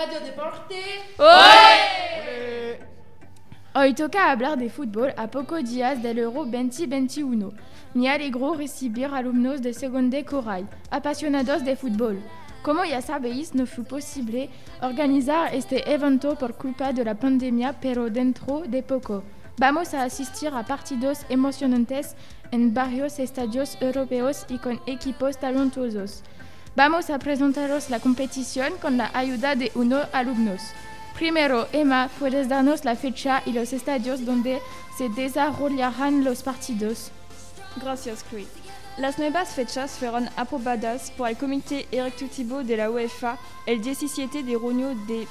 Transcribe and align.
Radio 0.00 0.20
Deporte. 0.20 0.76
Hoy 3.74 3.92
toca 3.92 4.30
hablar 4.30 4.56
de 4.56 4.70
fútbol 4.70 5.12
a 5.14 5.30
pocos 5.30 5.68
días 5.68 6.02
del 6.02 6.20
Euro 6.20 6.46
2021. 6.46 7.52
Me 7.92 8.08
alegro 8.08 8.54
recibir 8.54 9.04
alumnos 9.12 9.60
de 9.60 9.74
Seconde 9.74 10.24
Coray, 10.24 10.66
apasionados 10.90 11.62
de 11.66 11.76
fútbol. 11.76 12.18
Como 12.62 12.82
ya 12.86 13.02
sabéis, 13.02 13.54
no 13.54 13.66
fue 13.66 13.84
posible 13.84 14.48
organizar 14.80 15.54
este 15.54 15.92
evento 15.92 16.34
por 16.34 16.54
culpa 16.54 16.94
de 16.94 17.04
la 17.04 17.14
pandemia, 17.14 17.78
pero 17.78 18.08
dentro 18.08 18.62
de 18.66 18.82
poco 18.82 19.22
vamos 19.58 19.92
a 19.92 20.04
asistir 20.04 20.48
a 20.54 20.64
partidos 20.64 21.26
emocionantes 21.28 22.16
en 22.52 22.72
varios 22.72 23.18
estadios 23.18 23.76
europeos 23.82 24.46
y 24.48 24.56
con 24.56 24.80
equipos 24.86 25.36
talentosos. 25.38 26.22
Vamos 26.76 27.10
a 27.10 27.18
presentaros 27.18 27.90
la 27.90 27.98
competición 27.98 28.74
con 28.80 28.96
la 28.96 29.10
ayuda 29.12 29.56
de 29.56 29.72
unos 29.74 30.06
alumnos. 30.12 30.62
Primero, 31.14 31.66
Emma, 31.72 32.08
¿puedes 32.20 32.48
darnos 32.48 32.84
la 32.84 32.94
fecha 32.94 33.42
y 33.44 33.52
los 33.52 33.72
estadios 33.72 34.24
donde 34.24 34.60
se 34.96 35.08
desarrollarán 35.08 36.22
los 36.22 36.44
partidos? 36.44 37.10
Gracias, 37.82 38.24
Chloé. 38.30 38.46
Las 38.98 39.18
nuevas 39.18 39.48
fechas 39.50 39.90
fueron 39.92 40.28
aprobadas 40.36 41.10
por 41.10 41.28
el 41.28 41.36
Comité 41.36 41.88
Ejecutivo 41.90 42.62
de 42.62 42.76
la 42.76 42.90
UEFA 42.90 43.36
el 43.66 43.82
17 43.82 44.44
de 44.44 44.54
junio 44.54 44.94
de 45.08 45.26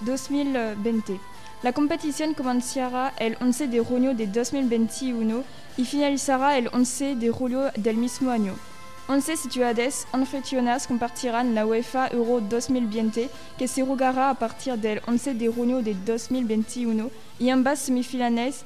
2020. 0.00 1.18
La 1.62 1.72
competición 1.72 2.34
comenzará 2.34 3.14
el 3.18 3.38
11 3.40 3.68
de 3.68 3.80
junio 3.80 4.14
de 4.14 4.26
2021 4.26 5.42
y 5.78 5.84
finalizará 5.86 6.58
el 6.58 6.68
11 6.70 7.16
de 7.16 7.30
julio 7.30 7.70
del 7.76 7.96
mismo 7.96 8.30
año. 8.30 8.71
11 9.08 9.36
ciudades 9.36 10.06
anfitrionas 10.12 10.86
compartirán 10.86 11.54
la 11.54 11.66
UEFA 11.66 12.08
Euro 12.12 12.40
2020 12.40 13.28
que 13.58 13.68
se 13.68 13.84
jugará 13.84 14.30
a 14.30 14.34
partir 14.34 14.74
del 14.78 15.02
11 15.06 15.34
de 15.34 15.48
junio 15.48 15.82
de 15.82 15.94
2021 15.94 17.10
y 17.40 17.50
ambas 17.50 17.80
semifinales 17.80 18.64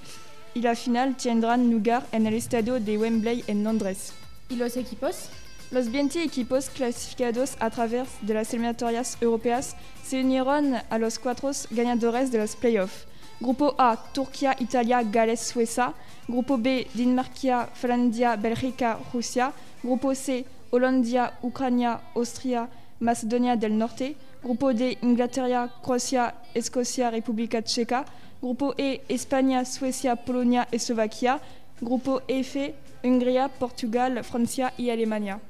y 0.52 0.60
la 0.60 0.74
final 0.74 1.16
tendrán 1.16 1.70
lugar 1.70 2.06
en 2.12 2.26
el 2.26 2.34
estadio 2.34 2.78
de 2.78 2.98
Wembley 2.98 3.44
en 3.46 3.64
Londres. 3.64 4.12
¿Y 4.50 4.56
los 4.56 4.76
equipos? 4.76 5.30
Los 5.70 5.90
20 5.90 6.22
equipos 6.22 6.68
clasificados 6.68 7.56
a 7.58 7.70
través 7.70 8.06
de 8.20 8.34
las 8.34 8.50
eliminatorias 8.50 9.16
europeas 9.20 9.74
se 10.04 10.20
unieron 10.20 10.76
a 10.76 10.98
los 10.98 11.18
cuatro 11.18 11.50
ganadores 11.70 12.30
de 12.30 12.38
los 12.38 12.54
playoffs. 12.56 13.06
Grupo 13.38 13.74
A, 13.76 13.96
Turquía, 14.12 14.56
Italia, 14.58 15.02
Gales, 15.02 15.40
Suecia. 15.40 15.92
Grupo 16.26 16.56
B, 16.56 16.86
Dinamarca, 16.94 17.68
Finlandia, 17.74 18.36
Bélgica, 18.36 18.98
Rusia. 19.12 19.52
Grupo 19.82 20.14
C, 20.14 20.44
Holanda, 20.70 21.38
Ucrania, 21.42 22.00
Austria, 22.14 22.68
Macedonia 23.00 23.56
del 23.56 23.76
Norte. 23.76 24.16
Grupo 24.42 24.72
D, 24.72 24.98
Inglaterra, 25.02 25.68
Croacia, 25.82 26.34
Escocia, 26.54 27.10
República 27.10 27.62
Checa. 27.62 28.04
Grupo 28.40 28.74
E, 28.78 29.02
España, 29.08 29.64
Suecia, 29.64 30.16
Polonia, 30.16 30.66
Eslovaquia. 30.72 31.40
Grupo 31.80 32.22
F, 32.26 32.74
Hungría, 33.04 33.48
Portugal, 33.48 34.24
Francia 34.24 34.72
y 34.78 34.88
Alemania. 34.88 35.40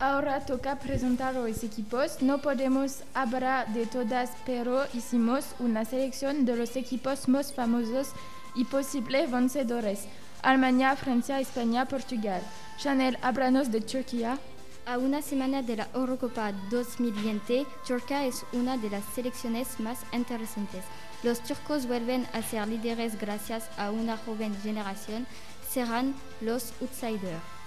Ahora 0.00 0.40
toca 0.44 0.76
presentar 0.76 1.34
los 1.34 1.62
equipos. 1.62 2.20
No 2.20 2.38
podemos 2.38 3.04
hablar 3.14 3.72
de 3.72 3.86
todas, 3.86 4.30
pero 4.44 4.84
hicimos 4.92 5.54
una 5.58 5.84
selección 5.84 6.44
de 6.44 6.56
los 6.56 6.76
equipos 6.76 7.28
más 7.28 7.52
famosos 7.52 8.08
y 8.54 8.64
posibles 8.64 9.30
vencedores. 9.30 10.06
Alemania, 10.42 10.96
Francia, 10.96 11.40
España, 11.40 11.86
Portugal. 11.86 12.42
Chanel, 12.78 13.18
háblanos 13.22 13.70
de 13.70 13.80
Turquía. 13.80 14.38
A 14.86 14.98
una 14.98 15.22
semana 15.22 15.62
de 15.62 15.76
la 15.76 15.88
Eurocopa 15.94 16.52
2020, 16.70 17.64
Turquía 17.86 18.26
es 18.26 18.44
una 18.52 18.76
de 18.76 18.90
las 18.90 19.04
selecciones 19.14 19.80
más 19.80 19.98
interesantes. 20.12 20.84
Los 21.22 21.40
turcos 21.40 21.86
vuelven 21.86 22.26
a 22.34 22.42
ser 22.42 22.68
líderes 22.68 23.18
gracias 23.18 23.70
a 23.78 23.90
una 23.90 24.18
joven 24.18 24.54
generación. 24.62 25.26
Serán 25.70 26.14
los 26.42 26.74
outsiders. 26.82 27.63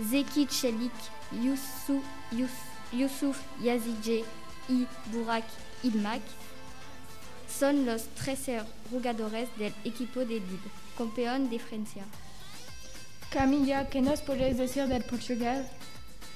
Zeki 0.00 0.46
Çelik, 0.46 0.92
Yusuf, 1.44 2.02
Yusuf 2.92 3.36
Yazidje 3.62 4.24
y 4.68 4.86
Burak 5.12 5.44
Ilmak 5.82 6.22
son 7.48 7.86
los 7.86 8.06
13 8.14 8.62
jugadores 8.90 9.48
del 9.58 9.74
equipo 9.84 10.20
de 10.20 10.40
Lille, 10.40 10.70
campeón 10.96 11.50
de 11.50 11.58
Francia. 11.58 12.04
Camilla, 13.30 13.88
¿qué 13.88 14.00
nos 14.00 14.20
puedes 14.22 14.56
decir 14.56 14.86
del 14.86 15.04
Portugal? 15.04 15.68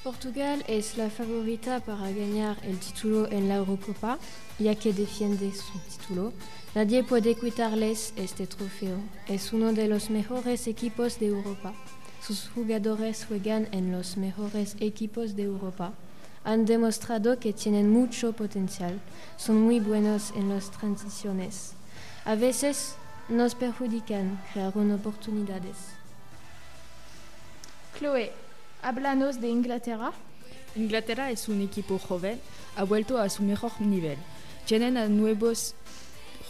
Portugal 0.04 0.62
es 0.68 0.96
la 0.96 1.10
favorita 1.10 1.80
para 1.80 2.10
ganar 2.10 2.58
el 2.62 2.78
título 2.78 3.28
en 3.30 3.48
la 3.48 3.56
Eurocopa, 3.56 4.18
ya 4.58 4.74
que 4.74 4.92
defiende 4.92 5.52
su 5.52 5.78
título. 5.90 6.32
Nadie 6.74 7.02
puede 7.02 7.34
quitarles 7.34 8.12
este 8.16 8.46
trofeo. 8.46 8.98
Es 9.26 9.52
uno 9.52 9.72
de 9.72 9.88
los 9.88 10.10
mejores 10.10 10.68
equipos 10.68 11.18
de 11.18 11.26
Europa. 11.26 11.74
Sus 12.26 12.48
jugadores 12.48 13.24
juegan 13.24 13.68
en 13.70 13.92
los 13.92 14.16
mejores 14.16 14.74
equipos 14.80 15.36
de 15.36 15.44
Europa. 15.44 15.92
Han 16.42 16.66
demostrado 16.66 17.38
que 17.38 17.52
tienen 17.52 17.88
mucho 17.88 18.32
potencial. 18.32 19.00
Son 19.36 19.60
muy 19.60 19.78
buenos 19.78 20.32
en 20.34 20.48
las 20.48 20.72
transiciones. 20.72 21.74
A 22.24 22.34
veces 22.34 22.96
nos 23.28 23.54
perjudican, 23.54 24.42
crearon 24.52 24.90
oportunidades. 24.90 25.76
Chloé, 27.96 28.32
háblanos 28.82 29.40
de 29.40 29.48
Inglaterra. 29.48 30.10
Inglaterra 30.74 31.30
es 31.30 31.48
un 31.48 31.60
equipo 31.60 31.96
joven, 32.00 32.40
ha 32.74 32.82
vuelto 32.82 33.18
a 33.18 33.28
su 33.28 33.44
mejor 33.44 33.80
nivel. 33.80 34.18
Tienen 34.66 34.96
a 34.96 35.06
nuevos 35.06 35.76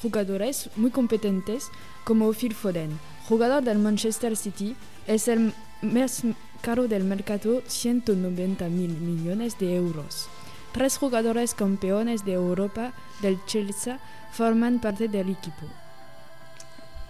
jugadores 0.01 0.71
muy 0.75 0.91
competentes 0.91 1.69
como 2.05 2.33
Phil 2.33 2.55
Foden, 2.55 2.99
jugador 3.29 3.63
del 3.63 3.79
Manchester 3.79 4.37
City, 4.39 4.75
es 5.07 5.29
el 5.29 5.53
más 5.83 6.23
caro 6.61 6.89
del 6.89 7.05
mercado, 7.05 7.63
190 7.67 8.69
mil 8.69 8.91
millones 8.99 9.59
de 9.59 9.77
euros. 9.77 10.29
Tres 10.73 10.99
jugadores 10.99 11.55
campeones 11.55 12.25
de 12.25 12.33
Europa 12.35 12.93
del 13.23 13.39
Chelsea 13.47 13.99
forman 14.33 14.81
parte 14.81 15.09
del 15.09 15.31
equipo. 15.31 15.67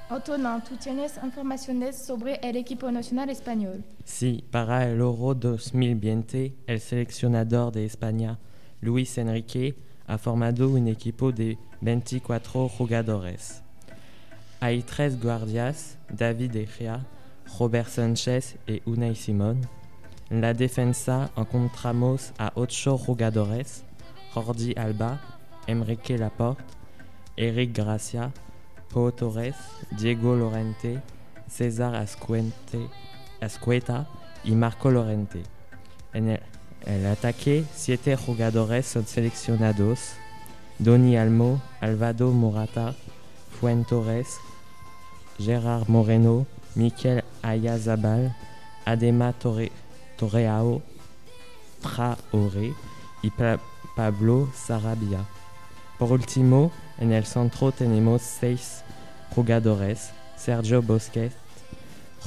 Antonin, 0.08 0.62
¿tú 0.62 0.76
tienes 0.76 1.18
informaciones 1.20 1.96
sobre 1.96 2.36
el 2.36 2.56
equipo 2.56 2.92
nacional 2.92 3.28
español? 3.28 3.82
Sí, 4.04 4.44
para 4.52 4.88
el 4.88 5.00
Euro 5.00 5.34
2020, 5.34 6.54
el 6.64 6.80
seleccionador 6.80 7.72
de 7.72 7.86
España, 7.86 8.38
Luis 8.80 9.18
Enrique, 9.18 9.74
ha 10.06 10.16
formado 10.16 10.68
un 10.68 10.86
equipo 10.86 11.32
de 11.32 11.58
24 11.80 12.68
jugadores. 12.68 13.62
Hay 14.60 14.82
tres 14.82 15.20
guardias, 15.20 15.98
David 16.08 16.52
De 16.52 16.66
Gea, 16.68 17.04
Robert 17.58 17.88
Sánchez 17.88 18.56
y 18.66 18.82
Unai 18.84 19.14
Simón. 19.14 19.68
En 20.30 20.40
la 20.40 20.54
defensa 20.54 21.30
encontramos 21.36 22.32
a 22.38 22.52
ocho 22.54 22.98
jugadores, 22.98 23.84
Jordi 24.34 24.74
Alba, 24.76 25.20
Enrique 25.66 26.18
Laporte, 26.18 26.64
Eric 27.36 27.76
Gracia, 27.76 28.32
Pau 28.92 29.12
Torres, 29.12 29.56
Diego 29.90 30.34
Lorente, 30.34 31.02
César 31.48 31.94
Ascueta 33.40 34.08
y 34.44 34.52
Marco 34.52 34.90
Lorente. 34.90 35.42
En 36.12 36.38
el, 36.86 37.06
ataque, 37.06 37.64
siete 37.74 38.16
jugadores 38.16 38.86
son 38.86 39.06
seleccionados, 39.06 40.14
Doni 40.78 41.16
Almo, 41.16 41.60
Alvaro 41.80 42.30
Morata, 42.30 42.94
Fuen 43.60 43.84
Torres, 43.84 44.38
Gerard 45.38 45.88
Moreno, 45.88 46.46
Miquel 46.76 47.24
Ayazabal, 47.42 48.36
Adema 48.84 49.32
Torre, 49.32 49.72
Torreao, 50.16 50.82
Traoré 51.82 52.74
y 53.22 53.30
pa 53.30 53.58
Pablo 53.96 54.50
Sarabia. 54.54 55.24
Por 55.98 56.12
último, 56.12 56.70
en 56.98 57.12
el 57.12 57.24
centro 57.24 57.72
tenemos 57.72 58.20
seis 58.20 58.84
jugadores, 59.34 60.10
Sergio 60.36 60.82
Busquets, 60.82 61.34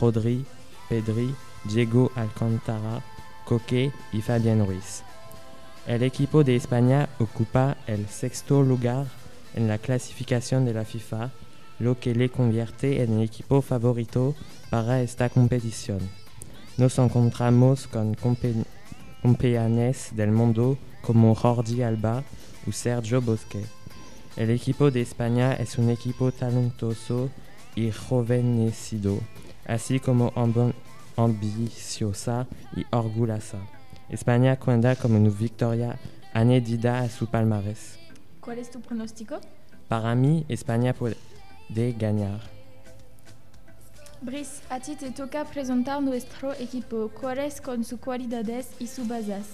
Rodri, 0.01 0.43
Pedri, 0.89 1.35
Diego 1.65 2.11
Alcantara, 2.15 3.03
Coque 3.45 3.91
y 4.11 4.21
Fabián 4.21 4.65
Ruiz. 4.65 5.03
El 5.85 6.01
equipo 6.01 6.43
de 6.43 6.55
España 6.55 7.07
ocupa 7.19 7.77
el 7.85 8.07
sexto 8.07 8.63
lugar 8.63 9.05
en 9.53 9.67
la 9.67 9.77
clasificación 9.77 10.65
de 10.65 10.73
la 10.73 10.85
FIFA, 10.85 11.29
lo 11.79 11.99
que 11.99 12.13
le 12.13 12.29
convierte 12.29 13.01
en 13.01 13.13
el 13.13 13.23
equipo 13.23 13.61
favorito 13.61 14.35
para 14.69 15.01
esta 15.01 15.29
competición. 15.29 15.99
Nos 16.77 16.97
encontramos 16.99 17.87
con 17.87 18.15
campeones 19.21 20.09
del 20.15 20.31
mundo 20.31 20.77
como 21.01 21.35
Jordi 21.35 21.81
Alba 21.81 22.23
o 22.67 22.71
Sergio 22.71 23.21
Busquets. 23.21 23.69
El 24.37 24.51
equipo 24.51 24.91
de 24.91 25.01
España 25.01 25.53
es 25.53 25.77
un 25.77 25.89
equipo 25.89 26.31
talentoso 26.31 27.29
y 27.75 27.91
jovenecido, 27.91 29.19
así 29.65 29.99
como 29.99 30.31
amb 30.35 30.73
ambiciosa 31.17 32.47
y 32.75 32.85
orgullosa. 32.91 33.57
España 34.09 34.57
cuenta 34.57 34.95
con 34.95 35.13
una 35.13 35.29
victoria 35.29 35.99
añadida 36.33 36.99
a 36.99 37.09
su 37.09 37.27
palmarés. 37.27 37.99
¿Cuál 38.39 38.59
es 38.59 38.71
tu 38.71 38.79
pronóstico? 38.79 39.39
Para 39.87 40.15
mí, 40.15 40.45
España 40.47 40.93
puede 40.93 41.17
ganar. 41.97 42.41
Brice, 44.21 44.61
a 44.69 44.79
ti 44.79 44.95
te 44.95 45.11
toca 45.11 45.45
presentar 45.45 46.01
nuestro 46.01 46.53
equipo. 46.53 47.09
¿Cuáles 47.21 47.61
con 47.61 47.85
sus 47.85 47.99
cualidades 47.99 48.67
y 48.79 48.87
sus 48.87 49.07
bases? 49.07 49.45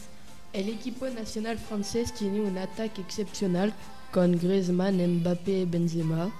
El 0.53 0.69
equipo 0.69 1.07
nacional 1.07 1.59
francés 1.59 2.13
tiene 2.13 2.41
un 2.41 2.57
ataque 2.57 3.01
excepcional 3.01 3.73
con 4.11 4.31
Griezmann, 4.31 4.97
Mbappé 4.97 5.61
y 5.61 5.65
Benzema. 5.65 6.31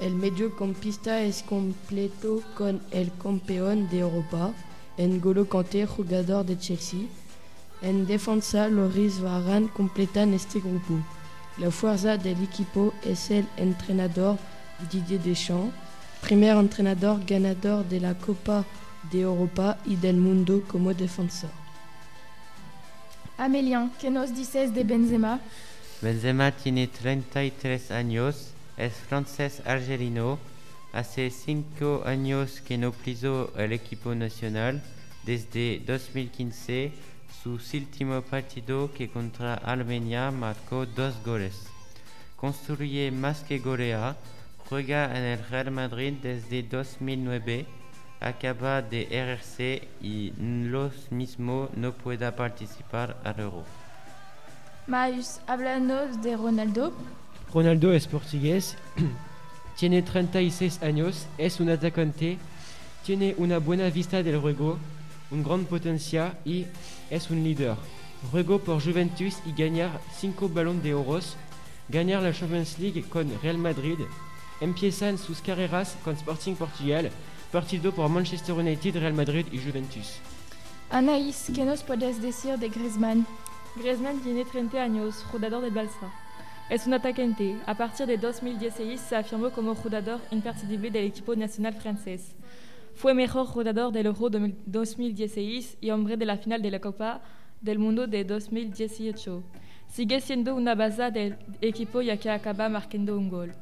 El 0.00 0.14
mediocampista 0.14 1.20
es 1.20 1.42
completo 1.42 2.42
con 2.56 2.80
el 2.92 3.10
campeón 3.22 3.88
de 3.90 4.00
Europa, 4.00 4.52
N'Golo 4.96 5.48
Kanté, 5.48 5.86
jugador 5.86 6.46
de 6.46 6.58
Chelsea. 6.58 7.00
En 7.82 8.06
defensa, 8.06 8.68
Loris 8.68 9.20
Varane 9.20 9.68
completan 9.68 10.32
este 10.32 10.60
grupo. 10.60 10.94
La 11.58 11.70
fuerza 11.70 12.16
del 12.16 12.42
equipo 12.42 12.94
es 13.02 13.30
el 13.30 13.46
entrenador 13.56 14.38
Didier 14.90 15.20
Deschamps, 15.20 15.72
primer 16.20 16.56
entrenador 16.56 17.24
ganador 17.24 17.84
de 17.84 18.00
la 18.00 18.14
Copa 18.14 18.64
de 19.10 19.20
Europa 19.20 19.78
y 19.84 19.96
del 19.96 20.16
mundo 20.16 20.62
como 20.68 20.92
defensor. 20.92 21.50
Amélian, 23.38 23.92
¿qué 24.00 24.10
nos 24.10 24.34
dices 24.34 24.74
de 24.74 24.84
Benzema? 24.84 25.40
Benzema 26.00 26.52
tiene 26.52 26.88
33 26.88 27.90
años, 27.90 28.52
es 28.76 28.92
francés 28.94 29.62
argelino. 29.64 30.38
Hace 30.92 31.30
cinco 31.30 32.02
años 32.06 32.62
que 32.62 32.78
no 32.78 32.92
pisó 32.92 33.52
el 33.56 33.72
equipo 33.72 34.14
nacional. 34.14 34.82
Desde 35.24 35.82
2015, 35.86 36.92
su 37.42 37.58
último 37.76 38.22
partido 38.22 38.90
que 38.92 39.10
contra 39.10 39.54
Armenia 39.54 40.30
marcó 40.30 40.86
dos 40.86 41.14
goles. 41.24 41.54
Construye 42.36 43.10
más 43.10 43.40
que 43.40 43.58
golea, 43.58 44.16
juega 44.68 45.16
en 45.16 45.24
el 45.24 45.48
Real 45.48 45.70
Madrid 45.70 46.14
desde 46.22 46.62
2009, 46.62 47.66
acaba 48.20 48.82
de 48.82 49.06
RC 49.10 49.88
y 50.02 50.32
los 50.38 51.10
mismos 51.12 51.70
no 51.76 51.92
pueda 51.92 52.34
participar 52.34 53.16
al 53.24 53.40
Euro. 53.40 53.64
Marius, 54.86 55.40
háblanos 55.46 56.22
de 56.22 56.36
Ronaldo. 56.36 56.92
Ronaldo 57.52 57.92
es 57.92 58.06
portugués, 58.06 58.76
tiene 59.78 60.02
36 60.02 60.82
años, 60.82 61.26
es 61.38 61.60
un 61.60 61.70
atacante, 61.70 62.38
tiene 63.04 63.34
una 63.38 63.58
buena 63.58 63.88
vista 63.90 64.22
del 64.22 64.40
juego, 64.40 64.78
un 65.30 65.42
gran 65.42 65.64
potencial 65.64 66.38
y 66.44 66.66
es 67.10 67.30
un 67.30 67.42
líder. 67.42 67.74
Juego 68.30 68.58
por 68.58 68.82
Juventus 68.82 69.36
y 69.44 69.52
ganar 69.52 70.00
5 70.18 70.48
balones 70.48 70.82
de 70.82 70.94
oros, 70.94 71.36
ganar 71.88 72.22
la 72.22 72.32
Champions 72.32 72.78
League 72.78 73.04
con 73.08 73.30
Real 73.42 73.58
Madrid, 73.58 73.98
empiezan 74.60 75.18
sus 75.18 75.40
carreras 75.40 75.96
con 76.04 76.14
Sporting 76.14 76.54
Portugal, 76.54 77.10
partido 77.52 77.92
por 77.92 78.08
Manchester 78.08 78.54
United, 78.54 78.96
Real 78.98 79.14
Madrid 79.14 79.46
y 79.52 79.58
Juventus. 79.58 80.18
Anaïs, 80.90 81.50
¿qué 81.54 81.64
nos 81.64 81.82
puedes 81.82 82.22
decir 82.22 82.56
de 82.58 82.68
Griezmann? 82.68 83.26
Griezmann 83.76 84.20
tiene 84.20 84.44
30 84.44 84.82
años, 84.82 85.24
jugador 85.30 85.62
del 85.62 85.74
Barça. 85.74 86.10
Es 86.68 86.86
un 86.86 86.94
atacante. 86.94 87.56
A 87.66 87.76
partir 87.76 88.06
de 88.06 88.16
2016 88.16 89.00
se 89.00 89.16
afirmó 89.16 89.50
como 89.50 89.74
jugador 89.74 90.20
imprescindible 90.30 90.90
del 90.90 91.06
equipo 91.06 91.36
nacional 91.36 91.74
francés. 91.74 92.34
Fue 92.94 93.14
mejor 93.14 93.46
jugador 93.46 93.92
del 93.92 94.06
Euro 94.06 94.30
2016 94.64 95.78
y 95.80 95.90
hombre 95.90 96.16
de 96.16 96.24
la 96.24 96.38
final 96.38 96.62
de 96.62 96.70
la 96.70 96.80
Copa 96.80 97.20
del 97.60 97.78
Mundo 97.78 98.06
de 98.06 98.24
2018. 98.24 99.44
Sigue 99.88 100.20
siendo 100.20 100.54
una 100.56 100.74
base 100.74 101.10
del 101.10 101.36
equipo 101.60 102.00
ya 102.00 102.16
que 102.16 102.30
acaba 102.30 102.68
marcando 102.68 103.16
un 103.16 103.28
gol. 103.28 103.54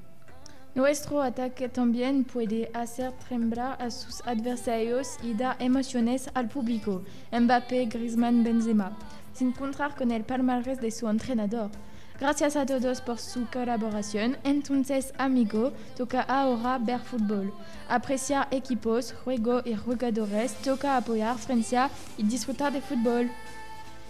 Nuestro 0.74 1.22
ataque 1.22 1.68
también 1.68 2.24
puede 2.24 2.68
hacer 2.74 3.12
temblar 3.28 3.80
a 3.80 3.92
sus 3.92 4.20
adversarios 4.26 5.16
y 5.22 5.32
dar 5.34 5.54
emociones 5.60 6.28
al 6.34 6.48
público. 6.48 7.02
Mbappé, 7.30 7.86
Griezmann, 7.86 8.42
Benzema. 8.42 8.96
Sin 9.32 9.52
contar 9.52 9.94
con 9.94 10.10
el 10.10 10.24
palmarés 10.24 10.80
de 10.80 10.90
su 10.90 11.08
entrenador. 11.08 11.70
Gracias 12.18 12.56
a 12.56 12.66
todos 12.66 13.00
por 13.00 13.20
su 13.20 13.46
colaboración. 13.52 14.36
Entonces, 14.42 15.12
amigo, 15.16 15.72
toca 15.96 16.22
ahora 16.22 16.78
ver 16.78 16.98
fútbol. 16.98 17.52
Apreciar 17.88 18.48
equipos, 18.50 19.14
juego 19.24 19.62
y 19.64 19.76
jugadores. 19.76 20.54
Toca 20.54 20.96
apoyar 20.96 21.38
Francia 21.38 21.88
y 22.16 22.24
disfrutar 22.24 22.72
de 22.72 22.80
fútbol. 22.80 23.30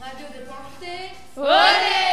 Radio 0.01 0.27
Deporte. 0.33 1.13
¡Ole! 1.37 1.95